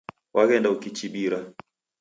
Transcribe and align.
Waghenda 0.35 0.69
ukichibira. 0.75 1.39